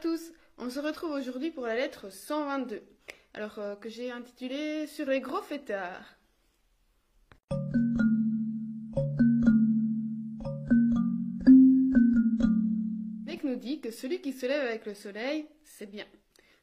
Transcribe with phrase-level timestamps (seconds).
[0.00, 2.82] tous, on se retrouve aujourd'hui pour la lettre 122,
[3.34, 6.16] alors euh, que j'ai intitulé Sur les gros fêtards.
[13.26, 16.06] Mec nous dit que celui qui se lève avec le soleil, c'est bien.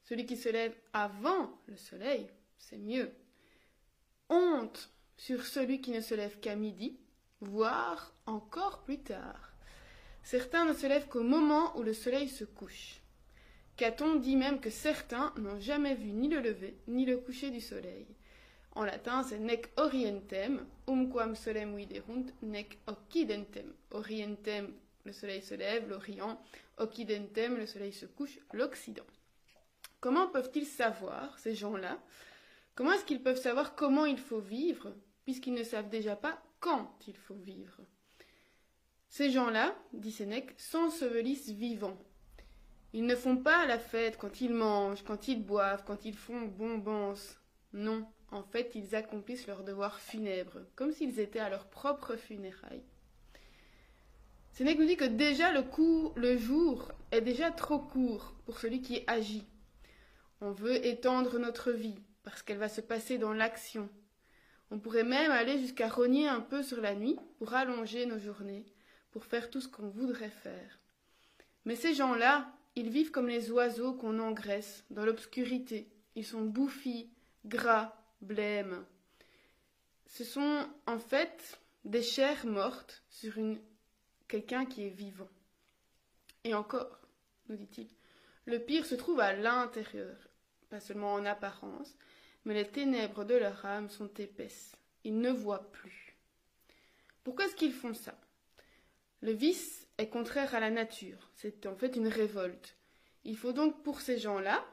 [0.05, 2.27] Celui qui se lève avant le soleil,
[2.57, 3.11] c'est mieux.
[4.29, 6.99] Honte sur celui qui ne se lève qu'à midi,
[7.41, 9.53] voire encore plus tard.
[10.23, 13.01] Certains ne se lèvent qu'au moment où le soleil se couche.
[13.77, 17.59] Caton dit même que certains n'ont jamais vu ni le lever ni le coucher du
[17.59, 18.07] soleil.
[18.71, 23.73] En latin, c'est nec orientem, umquam solem viderunt, nec occidentem.
[23.91, 24.73] Orientem,
[25.05, 26.41] le soleil se lève, l'orient,
[26.77, 29.05] occidentem, le soleil se couche, l'occident.
[30.01, 31.99] Comment peuvent-ils savoir, ces gens-là?
[32.75, 36.95] Comment est-ce qu'ils peuvent savoir comment il faut vivre, puisqu'ils ne savent déjà pas quand
[37.07, 37.81] il faut vivre?
[39.07, 41.97] Ces gens-là, dit Sénèque, s'ensevelissent vivants.
[42.95, 46.43] Ils ne font pas la fête quand ils mangent, quand ils boivent, quand ils font
[46.43, 47.13] bonbons.
[47.73, 52.85] Non, en fait, ils accomplissent leur devoir funèbre, comme s'ils étaient à leur propre funérailles.
[54.53, 55.65] Sénèque nous dit que déjà le,
[56.15, 59.45] le jour est déjà trop court pour celui qui agit.
[60.39, 63.89] On veut étendre notre vie, parce qu'elle va se passer dans l'action.
[64.71, 68.65] On pourrait même aller jusqu'à rogner un peu sur la nuit pour allonger nos journées,
[69.11, 70.79] pour faire tout ce qu'on voudrait faire.
[71.65, 75.89] Mais ces gens-là, ils vivent comme les oiseaux qu'on engraisse, dans l'obscurité.
[76.15, 77.09] Ils sont bouffis,
[77.45, 78.85] gras, blêmes.
[80.07, 83.35] Ce sont en fait des chairs mortes sur
[84.27, 85.29] quelqu'un qui est vivant.
[86.43, 86.99] Et encore,
[87.49, 87.87] nous dit-il,
[88.45, 90.15] le pire se trouve à l'intérieur,
[90.69, 91.95] pas seulement en apparence,
[92.43, 94.75] mais les ténèbres de leur âme sont épaisses.
[95.03, 96.17] Ils ne voient plus.
[97.23, 98.19] Pourquoi est-ce qu'ils font ça?
[99.21, 102.75] Le vice est contraire à la nature, c'est en fait une révolte.
[103.23, 104.63] Il faut donc pour ces gens-là,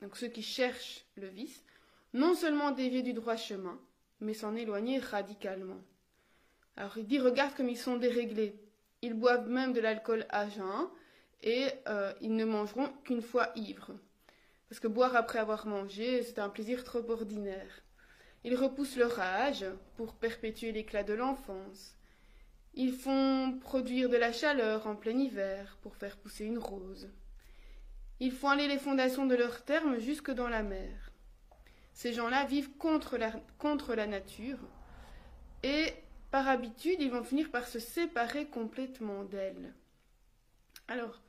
[0.00, 1.64] donc ceux qui cherchent le vice,
[2.14, 3.78] non seulement dévier du droit chemin,
[4.20, 5.80] mais s'en éloigner radicalement.
[6.76, 8.54] Alors il dit regarde comme ils sont déréglés.
[9.02, 10.88] Ils boivent même de l'alcool à jeun
[11.42, 13.92] et euh, ils ne mangeront qu'une fois ivres.
[14.68, 17.82] Parce que boire après avoir mangé, c'est un plaisir trop ordinaire.
[18.44, 19.64] Ils repoussent leur âge
[19.96, 21.97] pour perpétuer l'éclat de l'enfance.
[22.74, 27.08] Ils font produire de la chaleur en plein hiver pour faire pousser une rose.
[28.20, 31.12] Ils font aller les fondations de leurs termes jusque dans la mer.
[31.92, 34.58] Ces gens-là vivent contre la, nature
[35.62, 35.92] et
[36.30, 39.74] par habitude, ils vont finir par se séparer complètement d'elle.
[40.86, 41.20] Alors,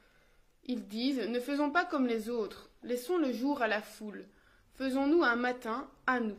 [0.66, 4.28] ils disent Ne faisons pas comme les autres, laissons le jour à la foule,
[4.76, 6.38] faisons-nous un matin à nous.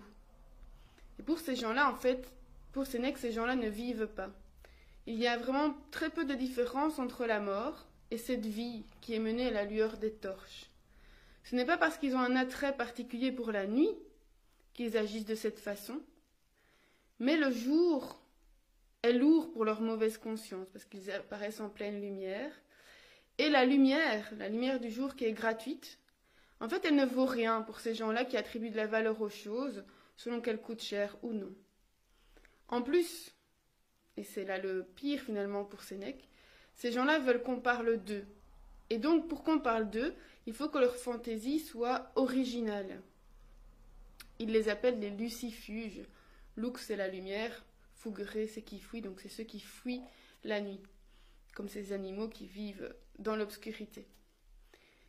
[1.19, 2.33] Et pour ces gens-là, en fait,
[2.73, 4.31] pour Sénèque, ces gens-là ne vivent pas.
[5.11, 9.13] Il y a vraiment très peu de différence entre la mort et cette vie qui
[9.13, 10.71] est menée à la lueur des torches.
[11.43, 13.91] Ce n'est pas parce qu'ils ont un attrait particulier pour la nuit
[14.73, 16.01] qu'ils agissent de cette façon,
[17.19, 18.23] mais le jour
[19.03, 22.53] est lourd pour leur mauvaise conscience parce qu'ils apparaissent en pleine lumière.
[23.39, 25.99] Et la lumière, la lumière du jour qui est gratuite,
[26.61, 29.29] en fait, elle ne vaut rien pour ces gens-là qui attribuent de la valeur aux
[29.29, 29.83] choses
[30.17, 31.53] selon qu'elles coûtent cher ou non.
[32.69, 33.35] En plus,
[34.21, 36.29] et c'est là le pire finalement pour Sénèque,
[36.75, 38.27] ces gens-là veulent qu'on parle d'eux.
[38.91, 40.15] Et donc pour qu'on parle d'eux,
[40.47, 43.01] il faut que leur fantaisie soit originale.
[44.39, 46.03] Ils les appellent les lucifuges.
[46.57, 47.65] Lux c'est la lumière,
[47.95, 50.03] fugere c'est qui fuit, donc c'est ceux qui fuient
[50.45, 50.81] la nuit,
[51.55, 54.07] comme ces animaux qui vivent dans l'obscurité.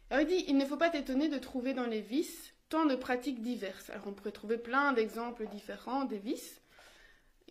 [0.09, 2.95] Alors il dit, il ne faut pas t'étonner de trouver dans les vices tant de
[2.95, 3.89] pratiques diverses.
[3.89, 6.60] Alors on pourrait trouver plein d'exemples différents des vices,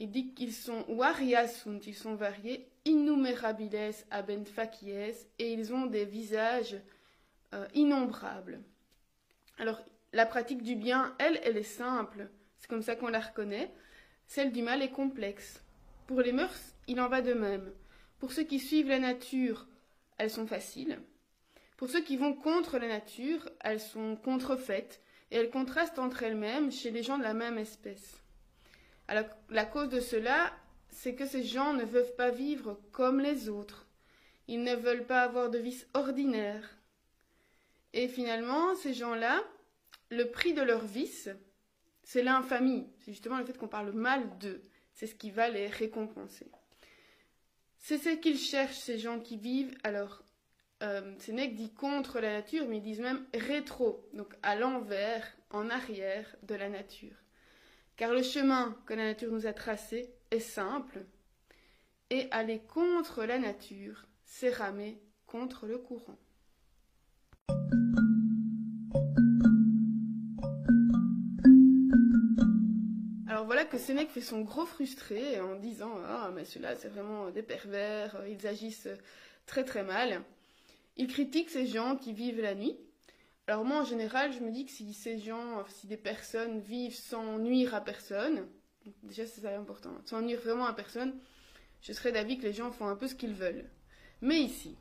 [0.01, 6.79] il dit qu'ils sont ils sont variés, innumerabiles abent facies, et ils ont des visages
[7.53, 8.63] euh, innombrables.
[9.59, 9.83] Alors,
[10.15, 13.71] la pratique du bien, elle, elle est simple, c'est comme ça qu'on la reconnaît.
[14.27, 15.63] Celle du mal est complexe.
[16.07, 17.71] Pour les mœurs, il en va de même.
[18.19, 19.67] Pour ceux qui suivent la nature,
[20.17, 20.99] elles sont faciles.
[21.77, 26.73] Pour ceux qui vont contre la nature, elles sont contrefaites, et elles contrastent entre elles-mêmes
[26.73, 28.23] chez les gens de la même espèce.
[29.11, 30.53] Alors, la cause de cela,
[30.89, 33.89] c'est que ces gens ne veulent pas vivre comme les autres.
[34.47, 36.79] Ils ne veulent pas avoir de vices ordinaires.
[37.93, 39.43] Et finalement, ces gens-là,
[40.11, 41.29] le prix de leur vice,
[42.05, 42.87] c'est l'infamie.
[43.01, 44.63] C'est justement le fait qu'on parle mal d'eux.
[44.95, 46.47] C'est ce qui va les récompenser.
[47.79, 49.77] C'est ce qu'ils cherchent, ces gens qui vivent.
[49.83, 50.23] Alors,
[50.85, 55.69] euh, Sénèque dit contre la nature, mais ils disent même rétro, donc à l'envers, en
[55.69, 57.17] arrière de la nature
[58.01, 61.05] car le chemin que la nature nous a tracé est simple,
[62.09, 66.19] et aller contre la nature, c'est ramer contre le courant.
[73.29, 77.31] Alors voilà que Sénèque fait son gros frustré en disant Ah, mais ceux-là, c'est vraiment
[77.31, 78.89] des pervers, ils agissent
[79.45, 80.23] très très mal.
[80.97, 82.79] Il critique ces gens qui vivent la nuit.
[83.51, 86.95] Alors moi, en général, je me dis que si ces gens, si des personnes vivent
[86.95, 88.47] sans nuire à personne,
[89.03, 91.19] déjà c'est ça important, sans nuire vraiment à personne,
[91.83, 93.69] je serais d'avis que les gens font un peu ce qu'ils veulent.
[94.21, 94.77] Mais ici,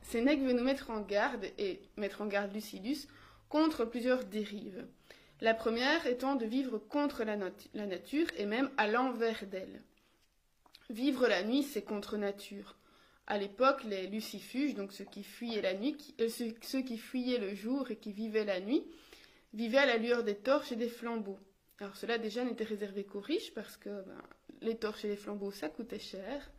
[0.00, 3.06] Sénèque veut nous mettre en garde, et mettre en garde Lucidus,
[3.50, 4.86] contre plusieurs dérives.
[5.42, 7.36] La première étant de vivre contre la,
[7.74, 9.82] la nature et même à l'envers d'elle.
[10.88, 12.76] Vivre la nuit, c'est contre nature.
[13.26, 17.38] À l'époque, les lucifuges, donc ceux qui fuyaient la nuit, euh, ceux, ceux, qui fuyaient
[17.38, 18.84] le jour et qui vivaient la nuit,
[19.52, 21.38] vivaient à la lueur des torches et des flambeaux.
[21.80, 24.22] Alors cela déjà n'était réservé qu'aux riches parce que ben,
[24.62, 26.50] les torches et les flambeaux, ça coûtait cher.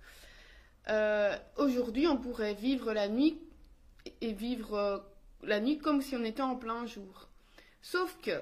[0.89, 3.41] Euh, Aujourd'hui, on pourrait vivre la nuit
[4.21, 4.97] et vivre euh,
[5.43, 7.29] la nuit comme si on était en plein jour.
[7.81, 8.41] Sauf que,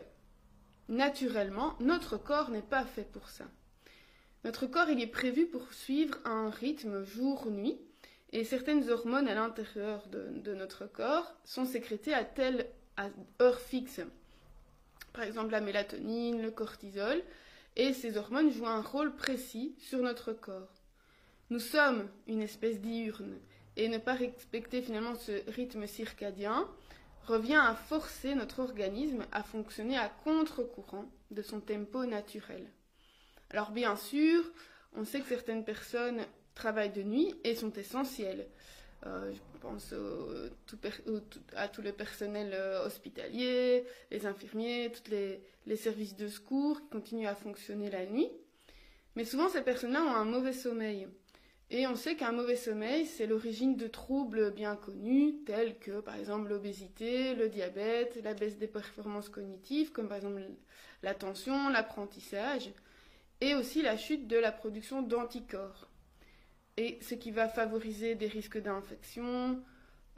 [0.90, 3.46] naturellement, notre corps n'est pas fait pour ça.
[4.44, 7.80] Notre corps, il est prévu pour suivre un rythme jour-nuit,
[8.36, 12.68] et certaines hormones à l'intérieur de, notre corps sont sécrétées à telle
[13.42, 14.02] heure fixe.
[15.14, 17.24] Par exemple, la mélatonine, le cortisol,
[17.78, 20.74] et ces hormones jouent un rôle précis sur notre corps.
[21.50, 23.40] Nous sommes une espèce diurne,
[23.78, 26.68] et ne pas respecter finalement ce rythme circadien
[27.28, 32.70] revient à forcer notre organisme à fonctionner à contre-courant de son tempo naturel.
[33.50, 34.44] Alors bien sûr,
[34.94, 38.48] on sait que certaines personnes travaillent de nuit et sont essentielles.
[39.06, 39.94] Euh, je pense
[41.56, 47.28] à tout le personnel euh, hospitalier, les infirmiers, tous les, services de secours qui continuent
[47.28, 48.30] à fonctionner la nuit.
[49.16, 51.08] Mais souvent, ces personnes-là ont un mauvais sommeil.
[51.72, 56.16] Et on sait qu'un mauvais sommeil, c'est l'origine de troubles bien connus, tels que par
[56.16, 60.44] exemple l'obésité, le diabète, la baisse des performances cognitives, comme par exemple
[61.02, 62.72] l'attention, l'apprentissage,
[63.42, 65.90] et aussi la chute de la production d'anticorps.
[66.78, 69.62] Et ce qui va favoriser des risques d'infection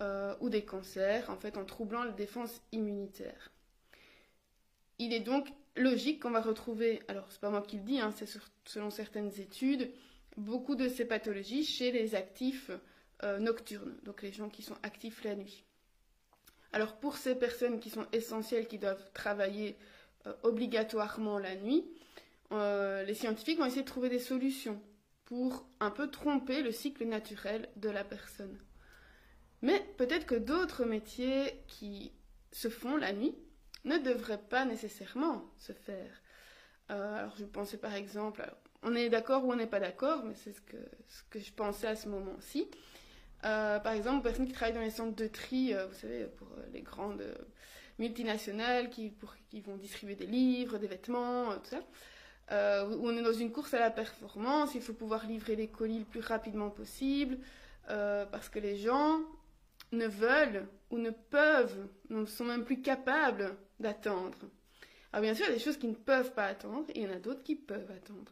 [0.02, 3.52] euh, ou des cancers, en fait, en troublant la défense immunitaire.
[5.00, 8.12] Il est donc logique qu'on va retrouver, alors c'est pas moi qui le dis, hein,
[8.16, 8.28] c'est
[8.66, 9.92] selon certaines études,
[10.36, 12.72] beaucoup de ces pathologies chez les actifs
[13.24, 15.64] euh, nocturnes, donc les gens qui sont actifs la nuit.
[16.74, 19.78] Alors pour ces personnes qui sont essentielles, qui doivent travailler
[20.26, 21.86] euh, obligatoirement la nuit,
[22.50, 24.82] les scientifiques vont essayer de trouver des solutions
[25.28, 28.58] pour un peu tromper le cycle naturel de la personne.
[29.62, 32.14] Mais peut-être que d'autres métiers qui
[32.54, 33.36] se font la nuit
[33.84, 36.22] ne devraient pas nécessairement se faire.
[36.88, 38.50] alors je pensais par exemple,
[38.84, 41.98] on est d'accord ou on n'est pas d'accord, mais c'est ce que, je pensais à
[41.98, 42.70] ce moment-ci.
[43.44, 46.48] Euh, par exemple, personnes qui travaillent dans les centres de tri, euh, vous savez, pour
[46.58, 47.26] euh, les grandes
[48.00, 49.14] multinationales qui,
[49.50, 51.82] qui vont distribuer des livres, des vêtements, tout ça.
[52.52, 56.00] Où on est dans une course à la performance, il faut pouvoir livrer les colis
[56.00, 57.38] le plus rapidement possible,
[57.88, 59.20] parce que les gens
[59.92, 64.38] ne veulent ou ne peuvent, ne sont même plus capables d'attendre.
[65.12, 67.04] Alors bien sûr, il y a des choses qui ne peuvent pas attendre, et il
[67.04, 68.32] y en a d'autres qui peuvent attendre.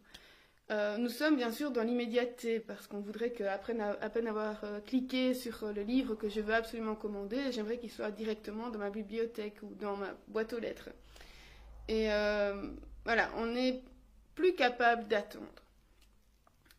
[0.71, 4.79] Euh, nous sommes bien sûr dans l'immédiateté parce qu'on voudrait qu'après à peine avoir euh,
[4.79, 8.79] cliqué sur euh, le livre que je veux absolument commander, j'aimerais qu'il soit directement dans
[8.79, 10.89] ma bibliothèque ou dans ma boîte aux lettres.
[11.87, 12.71] Et euh,
[13.03, 13.83] voilà, on n'est
[14.35, 15.45] plus capable d'attendre.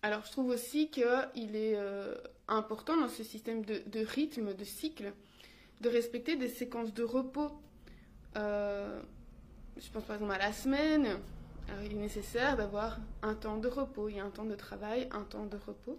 [0.03, 2.15] Alors je trouve aussi qu'il est euh,
[2.49, 5.13] important dans ce système de, rythme, de cycle,
[5.81, 7.51] de respecter des séquences de repos.
[8.35, 11.19] je pense par exemple à la semaine,
[11.85, 14.09] il est nécessaire d'avoir un temps de repos.
[14.09, 15.99] Il y a un temps de travail, un temps de repos.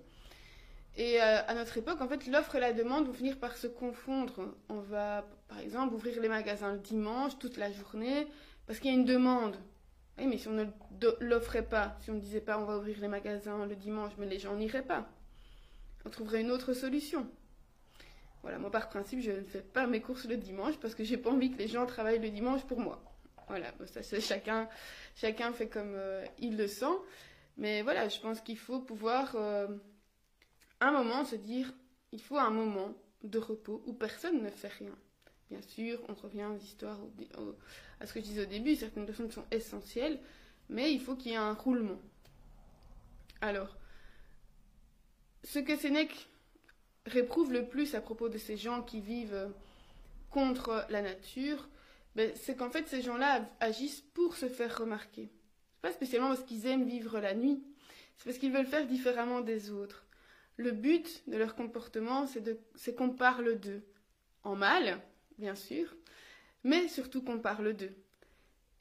[0.96, 3.68] Et euh, à notre époque, en fait, l'offre et la demande vont finir par se
[3.68, 4.56] confondre.
[4.70, 8.28] On va, par exemple, ouvrir les magasins le dimanche, toute la journée,
[8.66, 9.56] parce qu'il y a une demande.
[10.18, 10.66] Oui, mais si on ne
[11.20, 14.26] l'offrait pas, si on ne disait pas on va ouvrir les magasins le dimanche, mais
[14.26, 15.08] les gens n'iraient pas.
[16.06, 17.28] On trouverait une autre solution.
[18.42, 21.18] Voilà, moi par principe, je ne fais pas mes courses le dimanche parce que j'ai
[21.18, 23.04] pas envie que les gens travaillent le dimanche pour moi.
[23.48, 24.68] Voilà, ça c'est chacun,
[25.16, 26.86] chacun fait comme euh, il le sent.
[27.58, 29.68] Mais voilà, je pense qu'il faut pouvoir euh,
[30.80, 31.74] un moment se dire,
[32.12, 32.94] il faut un moment
[33.24, 34.96] de repos où personne ne fait rien.
[35.50, 37.00] Bien sûr, on revient aux histoires,
[38.00, 40.20] à ce que je disais au début, certaines personnes sont essentielles,
[40.70, 42.02] mais il faut qu'il y ait un roulement.
[43.40, 43.78] Alors,
[45.44, 46.28] ce que Sénèque
[47.06, 49.50] réprouve le plus à propos de ces gens qui vivent
[50.30, 51.70] contre la nature,
[52.16, 55.30] ben, c'est qu'en fait ces gens-là agissent pour se faire remarquer.
[55.82, 57.64] Pas spécialement parce qu'ils aiment vivre la nuit,
[58.18, 60.06] c'est parce qu'ils veulent faire différemment des autres.
[60.58, 62.26] Le but de leur comportement,
[62.76, 63.84] c'est qu'on parle d'eux.
[64.44, 65.00] En mal,
[65.38, 65.96] bien sûr,
[66.64, 67.96] mais surtout qu'on parle d'eux.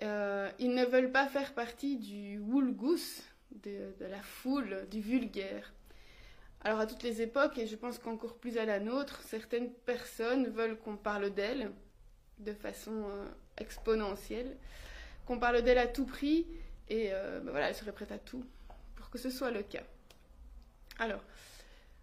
[0.02, 5.72] Euh, ils ne veulent pas faire partie du woolgoose, de, de la foule, du vulgaire.
[6.62, 10.48] Alors à toutes les époques, et je pense qu'encore plus à la nôtre, certaines personnes
[10.48, 11.70] veulent qu'on parle d'elles
[12.38, 13.24] de façon euh,
[13.58, 14.56] exponentielle,
[15.26, 16.46] qu'on parle d'elles à tout prix,
[16.88, 18.44] et euh, ben voilà, elles seraient prêtes à tout
[18.96, 19.84] pour que ce soit le cas.
[20.98, 21.22] Alors,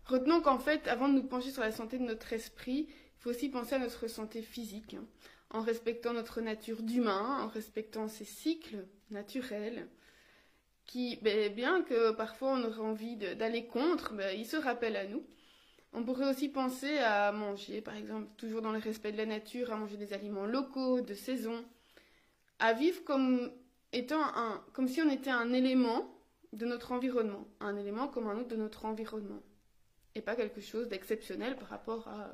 [0.06, 2.88] retenons qu'en fait, avant de nous pencher sur la santé de notre esprit,
[3.24, 5.06] faut aussi penser à notre santé physique, hein,
[5.50, 9.88] en respectant notre nature d'humain, en respectant ses cycles naturels,
[10.86, 15.08] qui, ben, bien que parfois on aurait envie d'aller contre, ben, ils se rappellent à
[15.08, 15.26] nous.
[15.94, 19.72] On pourrait aussi penser à manger, par exemple, toujours dans le respect de la nature,
[19.72, 21.64] à manger des aliments locaux, de saison,
[22.60, 23.54] à vivre comme
[23.94, 26.14] étant un, comme si on était un élément
[26.52, 29.42] de notre environnement, un élément comme un autre de notre environnement,
[30.14, 32.30] et pas quelque chose d'exceptionnel par rapport à,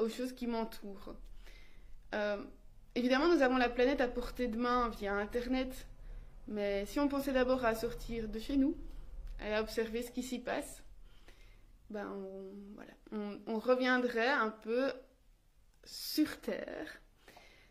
[0.00, 1.14] aux choses qui m'entourent.
[2.14, 2.42] Euh,
[2.94, 5.86] évidemment, nous avons la planète à portée de main via Internet,
[6.48, 8.76] mais si on pensait d'abord à sortir de chez nous,
[9.40, 10.82] à observer ce qui s'y passe,
[11.88, 14.92] ben on, voilà, on, reviendrait un peu
[15.84, 17.00] sur Terre,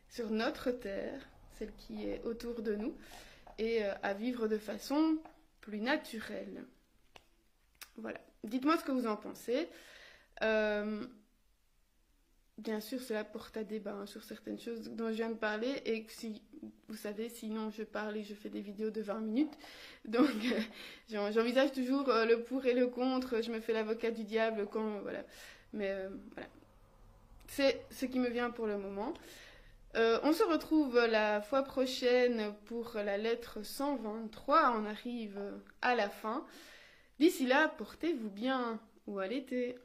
[0.09, 1.21] sur notre Terre,
[1.57, 2.95] celle qui est autour de nous,
[3.57, 5.17] et euh, à vivre de façon
[5.61, 6.65] plus naturelle.
[7.97, 8.19] Voilà.
[8.43, 9.69] Dites-moi ce que vous en pensez.
[10.41, 11.05] Euh,
[12.58, 15.81] bien sûr, cela porte à débat hein, sur certaines choses dont je viens de parler.
[15.86, 16.41] Et si
[16.88, 19.58] vous savez, sinon je parle et je fais des vidéos de 20 minutes.
[20.05, 23.41] Donc euh, j'envisage toujours euh, le pour et le contre.
[23.41, 25.00] Je me fais l'avocat du diable quand.
[25.01, 25.24] Voilà.
[25.74, 25.93] Mais
[26.34, 26.50] voilà.
[27.48, 29.13] C'est ce qui me vient pour le moment.
[29.96, 34.75] On se retrouve la fois prochaine pour la lettre 123.
[34.77, 35.39] On arrive
[35.81, 36.46] à la fin.
[37.19, 39.75] D'ici là, portez-vous bien ou à l'été.